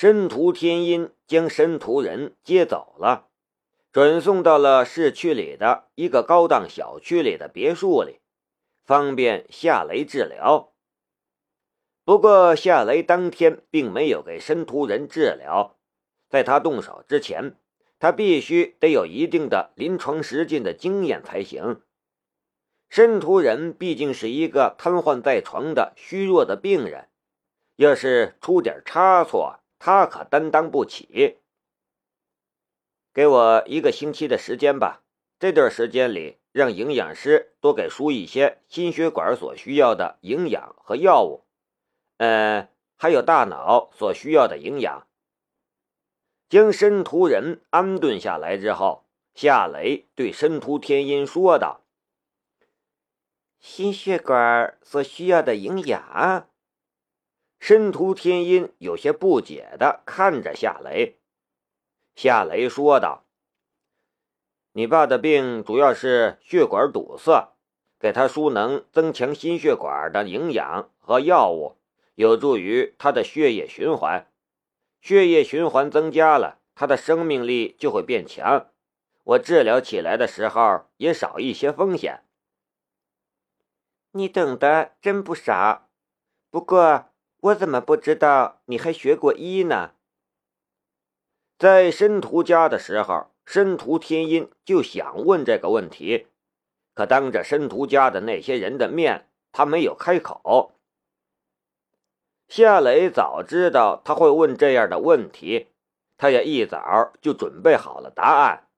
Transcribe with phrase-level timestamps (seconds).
[0.00, 3.30] 申屠天音将申屠人接走了，
[3.90, 8.20] 转送到了市区里的一个高档小区里的别墅里，
[8.84, 10.72] 方便夏雷治疗。
[12.04, 15.76] 不过夏雷当天并没有给申屠人治疗，
[16.28, 17.56] 在他动手之前，
[17.98, 21.82] 他必须得有一定的临床实践的经验才行。
[22.88, 27.08] 申屠人毕竟是一个瘫痪在床的虚弱的病人，
[27.74, 31.38] 要是出点差错，他可担当不起。
[33.14, 35.02] 给我一个星期的时间吧，
[35.38, 41.44] 这段时间里，让营养师多给输一些心血管所需要的营养和药物，
[42.18, 45.06] 呃，还有大脑所需要的营养。
[46.48, 49.04] 将申屠人安顿下来之后，
[49.34, 51.84] 夏雷对申屠天音说道。
[53.60, 56.47] 心血管所需要的营养，
[57.58, 61.18] 申屠天音有些不解的看着夏雷。
[62.14, 63.24] 夏雷说道
[64.72, 67.54] ：“你爸的病主要是血管堵塞，
[67.98, 71.76] 给他输能增强心血管的营养和药物，
[72.14, 74.30] 有助于他的血液循环。
[75.00, 78.70] 血液循环增加了，他的生命力就会变强，
[79.24, 82.22] 我治疗起来的时候也少一些风险。”
[84.12, 85.88] 你懂得真不少，
[86.50, 87.07] 不过
[87.40, 89.92] 我怎么不知道你还学过医呢？
[91.56, 96.26] 在申屠家的时候，申屠天音就想问这个问题，
[96.94, 100.72] 可当着申屠家的那些人的面，他没有开口。
[102.48, 105.68] 夏雷早知道他会问这样的问题，
[106.16, 108.68] 他也一早就准备好了答案。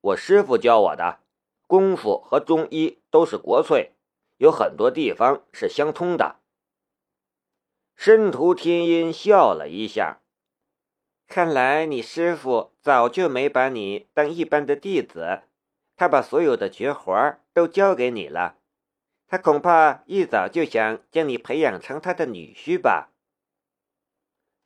[0.00, 1.18] 我师傅教我的
[1.66, 3.92] 功夫和中医都是国粹。
[4.38, 6.36] 有很多地方是相通的。
[7.96, 10.20] 申屠天音笑了一下，
[11.26, 15.42] 看来你师傅早就没把你当一般的弟子，
[15.96, 18.58] 他把所有的绝活都交给你了。
[19.26, 23.10] 他恐怕一早就想将你培养成他的女婿吧？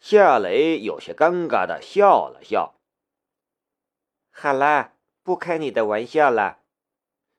[0.01, 2.75] 夏雷有些尴尬的笑了笑。
[4.33, 6.59] 好了，不开你的玩笑了。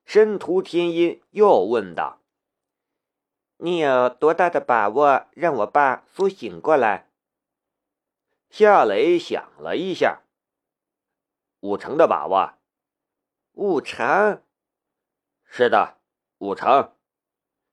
[0.06, 2.21] 申屠天音又问道。
[3.64, 7.12] 你有多大的把握让我爸苏醒过来？
[8.50, 10.24] 夏雷想了一下，
[11.60, 12.56] 五成的把握。
[13.52, 14.42] 五成？
[15.46, 16.00] 是的，
[16.40, 16.96] 五成。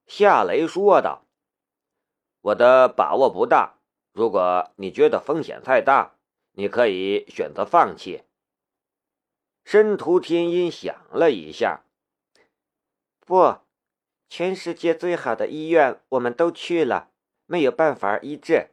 [0.06, 1.24] 夏雷说道
[2.42, 3.78] ：“我的把握不大，
[4.12, 6.16] 如果你觉得风险太大，
[6.52, 8.24] 你可以选择放弃。”
[9.64, 11.80] 申屠天音想了一下，
[13.20, 13.66] 不。
[14.28, 17.10] 全世界最好的医院我们都去了，
[17.46, 18.70] 没有办法医治。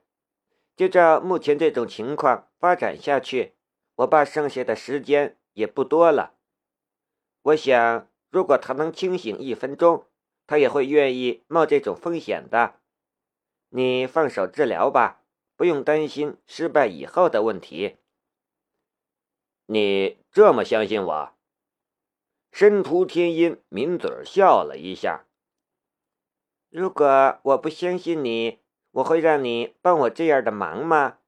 [0.76, 3.54] 就照目前这种情况发展下去，
[3.96, 6.36] 我爸剩下的时间也不多了。
[7.44, 10.08] 我想，如果他能清醒一分钟，
[10.46, 12.82] 他也会愿意冒这种风险的。
[13.70, 15.22] 你放手治疗吧，
[15.56, 17.98] 不用担心失败以后的问题。
[19.68, 21.34] 你这么相信我？
[22.52, 25.25] 申屠天音抿嘴笑了一下。
[26.76, 28.60] 如果我不相信你，
[28.92, 31.20] 我会让你帮我这样的忙吗？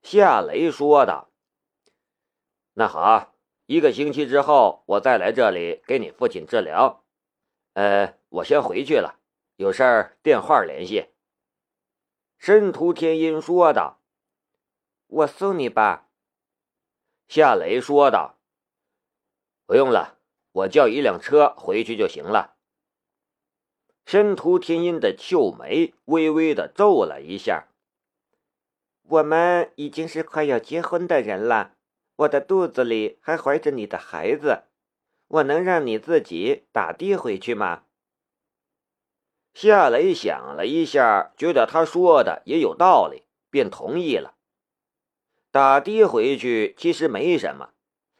[0.00, 1.28] 夏雷说道。
[2.72, 3.34] 那好，
[3.66, 7.04] 一个星期之后我再来这里给你父亲治疗。
[7.74, 9.20] 呃，我先回去了，
[9.56, 11.10] 有事儿电话联系。
[12.38, 14.00] 申屠天音说道。
[15.08, 16.08] 我送你吧。
[17.28, 18.38] 夏雷说道。
[19.66, 20.16] 不用了，
[20.52, 22.56] 我叫一辆车回去就行了。
[24.10, 27.68] 申屠天音的秀眉微微的皱了一下。
[29.04, 31.76] 我们已经是快要结婚的人了，
[32.16, 34.64] 我的肚子里还怀着你的孩子，
[35.28, 37.84] 我能让你自己打的回去吗？
[39.54, 44.34] 夏雷想了一下，觉得他说的也有道理，便同意了。
[45.52, 47.70] 打的回去其实没什么，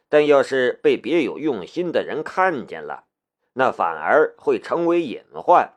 [0.07, 3.07] 但要是被别有用心的人看见了，
[3.55, 5.73] 那反而会成为隐患。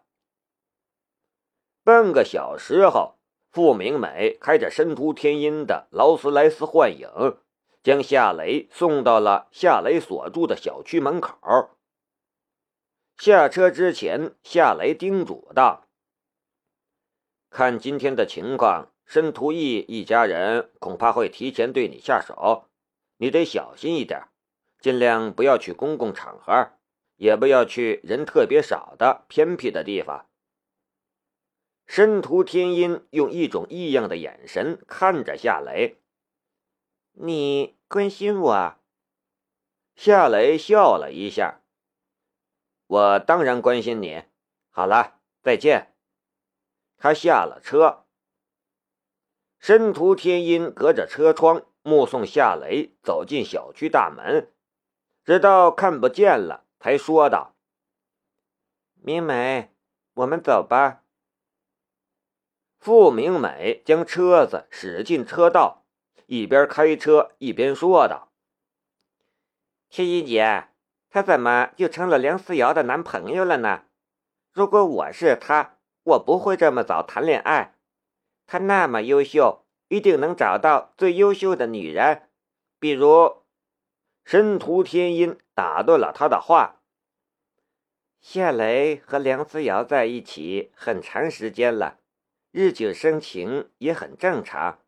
[1.85, 3.19] 半个小时后，
[3.51, 7.37] 傅明美开着申屠天音的劳斯莱斯幻影，
[7.83, 11.37] 将夏雷送到了夏雷所住的小区门口。
[13.19, 15.85] 下车之前，夏雷叮嘱道
[17.51, 22.65] ：“看今天的情况，申屠义一家人恐怕会提前对你下手，
[23.19, 24.23] 你得小心一点，
[24.81, 26.71] 尽量不要去公共场合，
[27.17, 30.25] 也不要去人特别少的偏僻的地方。”
[31.87, 36.01] 申屠天音用一种异样的眼神看着夏雷。
[37.13, 38.75] 你关心我？
[39.95, 41.61] 夏雷笑了一下。
[42.87, 44.25] 我当然关心你。
[44.71, 45.95] 好了，再见。
[46.97, 48.07] 他下了车。
[49.59, 54.53] 申屠天音隔着车窗目送夏雷走进小区大门，
[55.25, 57.55] 直到看不见了，才说道
[59.01, 59.71] ：“明美，
[60.15, 61.03] 我们走吧。”
[62.85, 65.87] 傅明美将车子驶进车道。
[66.27, 68.31] 一边开车一边说道
[69.89, 70.69] ：“天一姐，
[71.09, 73.85] 他怎么就成了梁思瑶的男朋友了呢？
[74.53, 77.75] 如果我是他，我不会这么早谈恋爱。
[78.47, 82.29] 他那么优秀，一定能找到最优秀的女人。
[82.79, 83.45] 比如，
[84.27, 86.83] 申屠天音打断了他的话。
[88.21, 92.01] 夏雷和梁思瑶在一起很长时间了，
[92.57, 94.79] 日久生情也很正常。”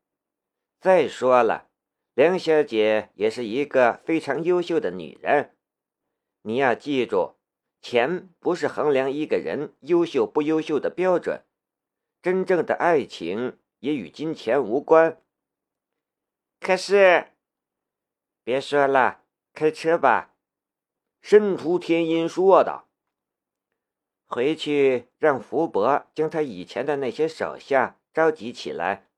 [0.78, 1.68] 再说了，
[2.14, 5.56] 梁小姐也是一个非常优秀的女人。
[6.42, 7.34] 你要记住，
[7.82, 11.44] 钱不是衡量一个人优秀不优秀的标准，
[12.22, 15.20] 真正的爱情也与金钱无关。
[16.60, 17.32] 可是，
[18.44, 20.36] 别说了，开车吧。”
[21.20, 22.84] 申屠天音说道。
[24.36, 29.08] “回去让福伯将他以前的那些手下召集起来。”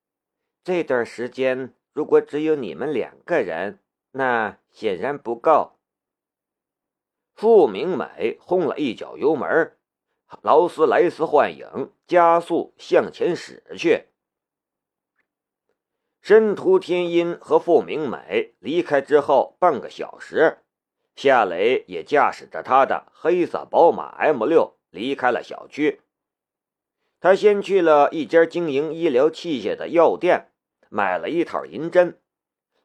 [0.63, 3.81] 这段时间，如果只有你们两个人，
[4.13, 5.73] 那显然不够。
[7.35, 9.77] 傅明美轰了一脚油门，
[10.41, 14.05] 劳斯莱斯幻影加速向前驶去。
[16.21, 20.59] 申屠天音和傅明美离开之后半个小时，
[21.17, 26.01] 夏雷也驾驶着他的黑色宝马 M 六离开了小区。
[27.21, 30.53] 他先去了一家经营医疗器械的药店。
[30.91, 32.19] 买了一套银针，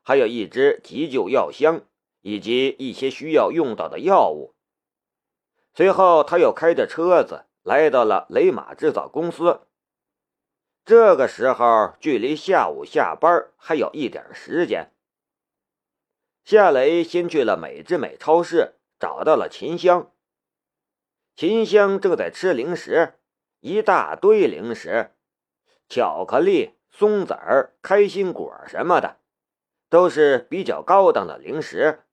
[0.02, 1.84] 还有一只急救药箱，
[2.20, 4.54] 以及一些需要用到的药物。
[5.74, 9.62] 随后，他又开着车子来到了雷马制造公司。
[10.84, 14.92] 这个时候，距离下午下班还有一点时间。
[16.44, 20.13] 夏雷先去了美之美超市，找到了秦香。
[21.36, 23.16] 秦香正在吃零食，
[23.60, 25.12] 一大堆零食，
[25.88, 26.76] 巧克力。
[26.96, 29.18] 松子儿、开心果什么的，
[29.90, 32.04] 都是比较高档的零食。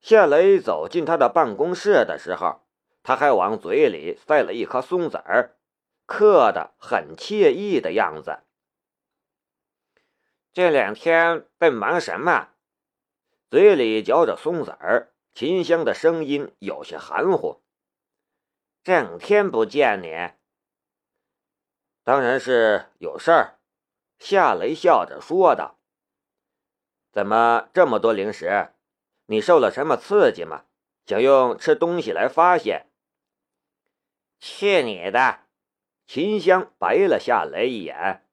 [0.00, 2.60] 夏雷走进他的办公室的时候，
[3.02, 5.56] 他还往嘴里塞了一颗松子儿，
[6.06, 8.38] 嗑得很惬意的样子。
[10.52, 12.50] 这两天在忙什么？
[13.50, 17.59] 嘴里嚼着松子儿，秦香的声音有些含糊。
[18.82, 20.32] 整天不见你。
[22.02, 23.58] 当然是有事儿，
[24.18, 25.78] 夏雷笑着说道。
[27.12, 28.72] 怎么这么多零食？
[29.26, 30.64] 你受了什么刺激吗？
[31.06, 32.86] 想用吃东西来发泄？
[34.38, 35.40] 去你的！
[36.06, 38.26] 秦香白了夏雷一眼。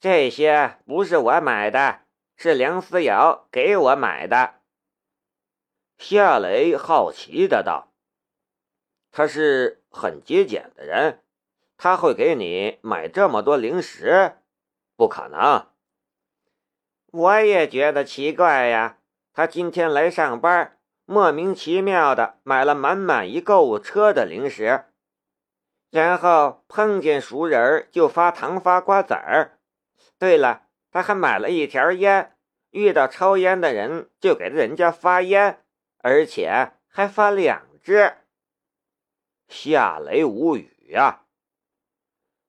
[0.00, 2.02] 这些不是我买的，
[2.36, 4.60] 是梁思瑶给我买的。
[5.98, 7.89] 夏雷好奇的道
[9.10, 11.20] ：“他是很节俭的人。”
[11.82, 14.32] 他会给你买这么多零食？
[14.96, 15.66] 不可能！
[17.10, 18.98] 我也觉得奇怪呀。
[19.32, 24.84] 他今天来上班，莫名其妙的买了满满一购物车的零食，
[25.90, 29.58] 然后碰见熟人就发糖发瓜子儿。
[30.18, 32.36] 对了，他还买了一条烟，
[32.72, 35.64] 遇到抽烟的人就给人家发烟，
[36.02, 38.16] 而且还发两支。
[39.50, 41.24] 夏雷无语呀。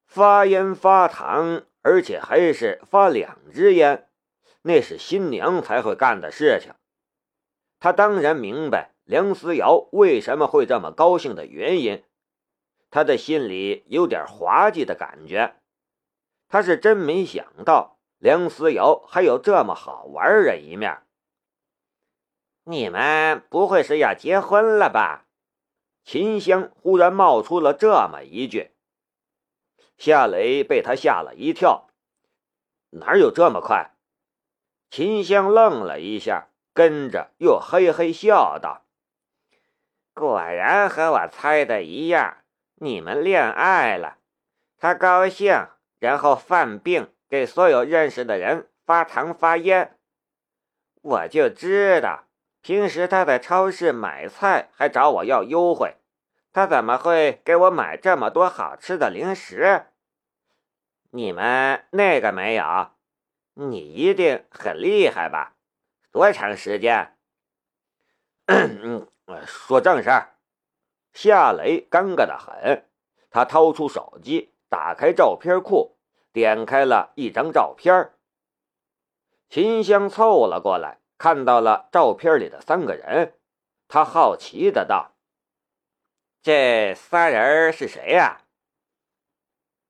[0.06, 4.08] 发烟发糖，而且还是发两支烟，
[4.62, 6.74] 那是新娘才会干的事情。
[7.80, 12.04] 他当然明白梁思瑶为什么会这么高兴的原因，
[12.90, 15.56] 他的心里有点滑稽的感觉。
[16.48, 21.02] 他是真没想到梁思瑶还有这么好玩的一面。
[22.66, 25.26] 你们不会是要结婚了吧？
[26.04, 28.72] 秦香忽然冒出了这么一句。
[29.98, 31.90] 夏雷被他吓了一跳，
[32.90, 33.92] 哪有这么快？
[34.90, 38.86] 秦香愣了一下，跟着又嘿嘿笑道
[40.14, 42.44] ：“果然和我猜的一样，
[42.76, 44.18] 你们恋爱了。
[44.78, 45.68] 他高兴，
[46.00, 49.98] 然后犯病，给所有认识的人发糖发烟。
[51.02, 52.26] 我就知道，
[52.62, 55.96] 平时他在超市买菜还找我要优惠，
[56.54, 59.88] 他怎么会给我买这么多好吃的零食？
[61.10, 62.92] 你们那个没有？
[63.56, 65.56] 你一定很厉害吧？
[66.12, 67.18] 多长时间？
[69.46, 70.36] 说正事儿。
[71.14, 72.88] 夏雷尴尬的很，
[73.30, 75.98] 他掏出手机，打开照片库，
[76.32, 78.12] 点开了一张照片。
[79.50, 83.36] 秦香凑了过来，看到了照片里的三个人，
[83.88, 85.14] 他好奇的道。
[86.42, 88.48] 这仨人是谁呀？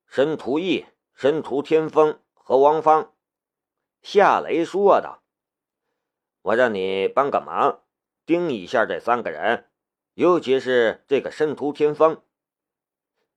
[0.05, 3.13] 申屠义、申屠天风和王芳。
[4.01, 5.23] 夏雷说道
[6.43, 7.81] ：“我让你帮个忙，
[8.25, 9.69] 盯一下这三个人，
[10.15, 12.21] 尤其是这个申屠天风。”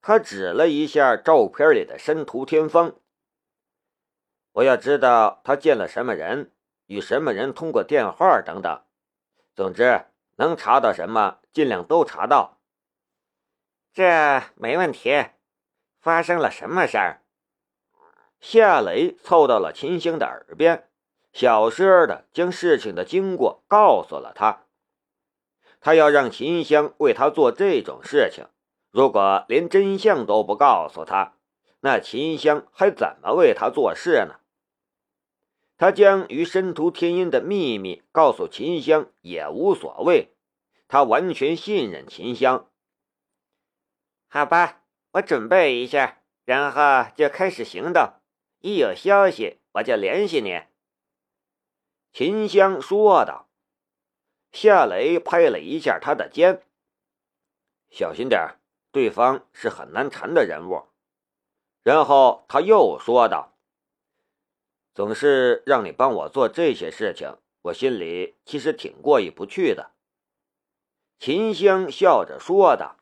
[0.02, 3.00] 他指了一下照片里的申屠天风。
[4.50, 6.50] 我要知道他见了什么人，
[6.86, 8.82] 与什么人通过电话等等。
[9.54, 12.58] 总之，能查到什么，尽量都查到。
[13.92, 15.26] 这没问题。
[16.00, 17.22] 发生了什么事儿？
[18.38, 20.90] 夏雷凑到了秦香的耳边，
[21.32, 24.64] 小声的将事情的经过告诉了他。
[25.80, 28.46] 他要让秦香为他做这种事情，
[28.90, 31.36] 如果连真相都不告诉他，
[31.80, 34.40] 那秦香还怎么为他做事呢？
[35.76, 40.36] 他将与申屠天音的秘密告诉秦香也无所谓，
[40.86, 42.70] 他完全信任秦香。
[44.28, 48.14] 好吧，我准备一下，然后就开始行动。
[48.60, 50.62] 一有消息，我就联系你。”
[52.12, 53.48] 秦香说道。
[54.52, 56.62] 夏雷拍了一下他的肩
[57.90, 58.60] ：“小心点
[58.92, 60.84] 对方是很难缠的人物。”
[61.82, 63.53] 然后他又说道
[64.94, 69.90] ：“总是让你帮我做这些事情，我心里其实挺过意不去的。”
[71.18, 72.96] 秦香笑着说道。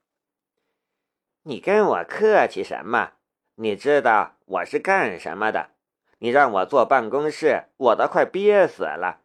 [1.44, 3.12] 你跟我客气什么？
[3.56, 5.70] 你知道我是干什么的？
[6.18, 9.22] 你让我坐办公室，我都快憋死了。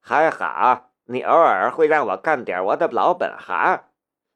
[0.00, 3.84] 还好你偶尔会让我干点我的老本行，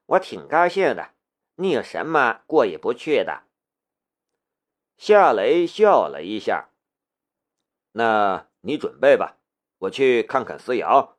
[0.04, 1.12] 我挺高兴的。
[1.56, 3.44] 你有什么过意不去的？
[4.98, 6.68] 夏雷笑了一下。
[7.92, 9.38] 那你准备吧，
[9.78, 11.16] 我去看看思瑶。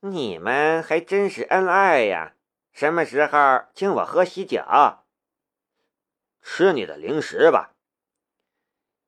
[0.00, 2.34] 你们还真是恩爱呀。
[2.72, 4.62] 什么时候请我喝喜酒？
[6.40, 7.74] 吃你的零食吧。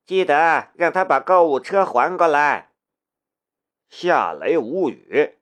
[0.04, 2.72] 记得让他把购物车还过来。
[3.88, 5.38] 夏雷无语。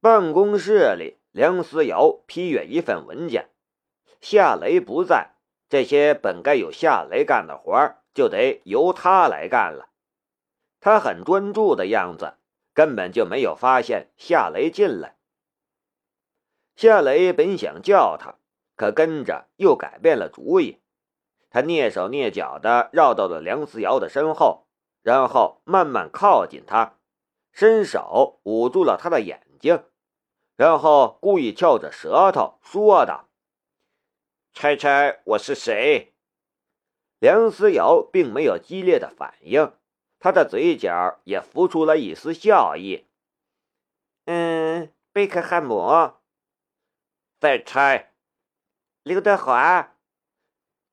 [0.00, 3.50] 办公室里，梁思瑶批阅一份文件。
[4.20, 5.34] 夏雷不在，
[5.68, 9.90] 这些本该有夏雷干的活就得由他来干了。
[10.80, 12.34] 他很专注的样子，
[12.72, 15.16] 根本就没有发现夏雷进来。
[16.76, 18.36] 夏雷本想叫他，
[18.74, 20.80] 可跟着又改变了主意。
[21.50, 24.66] 他蹑手蹑脚的绕到了梁思瑶的身后，
[25.02, 26.94] 然后慢慢靠近他，
[27.52, 29.84] 伸手捂住了他的眼睛，
[30.56, 33.28] 然后故意翘着舌头说道
[34.54, 36.09] ：“猜猜我是谁？”
[37.20, 39.74] 梁思瑶并没有激烈的反应，
[40.18, 43.06] 他的嘴角也浮出了一丝笑意。
[44.24, 46.14] “嗯，贝克汉姆。”
[47.38, 48.14] 再猜，
[49.02, 49.96] 刘德华。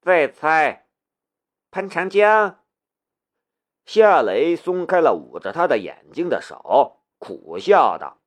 [0.02, 0.88] 再猜，
[1.72, 2.64] 潘长江。
[3.86, 8.22] 夏雷松开了捂着他的眼睛的手，苦笑道：“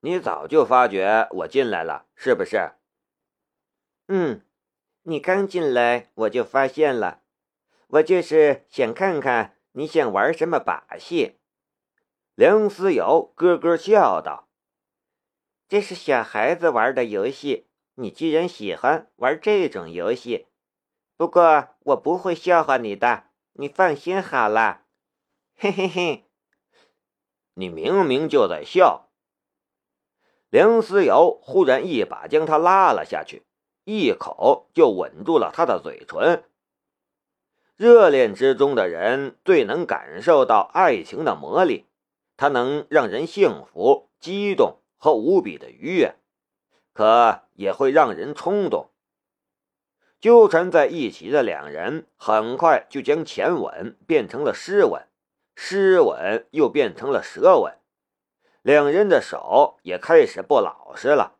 [0.00, 2.74] 你早就发觉我进来了，是不是
[4.06, 4.44] ？”“嗯，
[5.08, 7.22] 你刚进来我就发现了，
[7.86, 11.38] 我就是想看看你想玩什么把戏。”
[12.36, 14.50] 梁思瑶咯咯笑道。
[15.66, 20.48] 这是小孩子玩的游戏，你居然喜欢玩这种游戏？
[21.16, 24.82] 不过我不会笑话你的，你放心好了。
[25.56, 26.30] 嘿嘿嘿，
[27.54, 29.10] 你明明就在笑。
[30.50, 33.46] 梁思瑶忽然一把将他拉了下去，
[33.88, 36.44] 一口就吻住了他的嘴唇。
[37.76, 41.86] 热恋之中的人最能感受到爱情的魔力，
[42.36, 44.78] 它能让人幸福、激动。
[45.00, 46.16] 和无比的愉悦，
[46.92, 48.90] 可也会让人冲动。
[50.20, 55.06] 纠缠在一起的两人，很快就将前吻变成了湿吻，
[55.54, 57.78] 湿吻又变成了舌吻，
[58.60, 61.37] 两人的手也开始不老实了。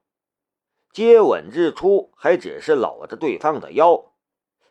[0.93, 4.13] 接吻之初还只是搂着对方的腰，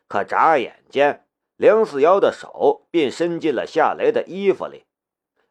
[0.06, 4.84] 可眨眼间，梁思瑶的手便伸进了夏雷的衣服里。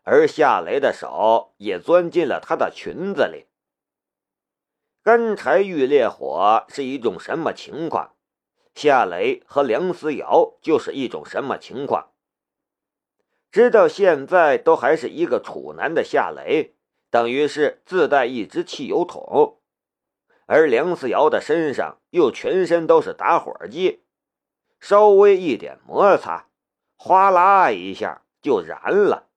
[0.03, 3.47] 而夏雷的手也钻进了她的裙子里。
[5.03, 8.13] 干柴遇烈火是一种什么情况？
[8.75, 12.11] 夏雷和梁思瑶就是一种什么情况？
[13.51, 16.75] 直到现在都还是一个处男的夏雷，
[17.09, 19.59] 等于是自带一只汽油桶，
[20.47, 24.03] 而梁思瑶的身上又全身都是打火机，
[24.79, 26.47] 稍微一点摩擦，
[26.95, 29.27] 哗啦一下就燃了。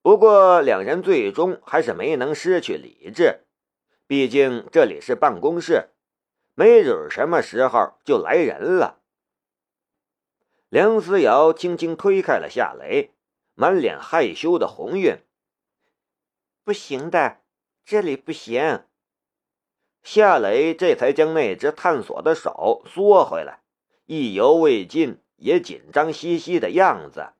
[0.00, 3.44] 不过两人最终还是没能失去理智，
[4.06, 5.90] 毕竟这里是办公室。
[6.54, 9.00] 没准什么时候就来人了。
[10.68, 13.12] 梁思瑶轻轻推开了夏雷，
[13.54, 15.18] 满脸害羞的红晕。
[16.64, 17.42] 不行的，
[17.84, 18.84] 这里不行。
[20.02, 23.62] 夏雷这才将那只探索的手缩回来，
[24.06, 27.34] 意犹未尽，也紧张兮兮的样子。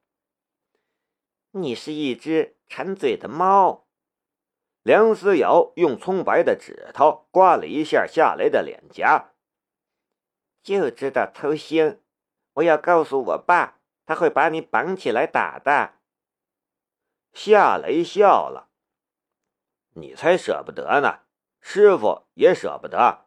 [1.51, 3.87] 你是一只馋嘴的猫。
[4.83, 9.33] 梁思瑶用葱白的指头刮了一下夏雷的脸颊，
[10.63, 11.99] 就知道偷腥！
[12.55, 15.95] 我要告诉我爸，他会把你绑起来打的。
[17.33, 18.71] 夏雷笑了
[19.95, 21.21] ：“你才舍不得呢，
[21.63, 23.27] 师傅也舍不得。”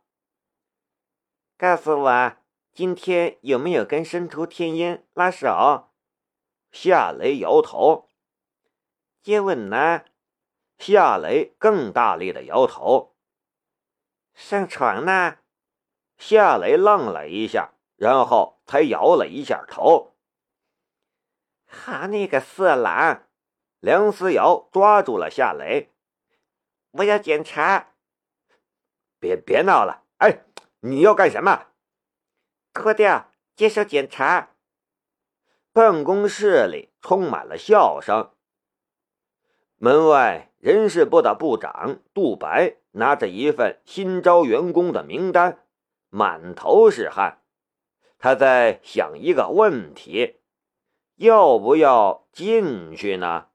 [1.58, 2.38] 告诉我，
[2.74, 5.90] 今天有没有跟申屠天音拉手？
[6.72, 8.10] 夏雷摇头。
[9.24, 10.04] 接吻呢？
[10.78, 13.16] 夏雷更大力的摇头。
[14.34, 15.38] 上床呢？
[16.18, 20.18] 夏雷愣了一下，然后才摇了一下头。
[21.66, 23.24] 哈，你个色狼！
[23.80, 25.94] 梁思瑶抓住了夏雷。
[26.92, 27.95] 我要检查。
[29.26, 30.04] 别别闹了！
[30.18, 30.44] 哎，
[30.82, 31.66] 你要干什么？
[32.74, 34.52] 脱掉，接受检查。
[35.74, 38.30] 办公室里充满了笑声。
[39.78, 40.52] 门外。
[40.60, 45.64] 人事部的部长杜白拿着一份新招员工的名单，
[46.10, 47.44] 满头是汗。
[48.18, 50.40] 他在想一个问题：
[51.18, 53.50] 要不要进去呢？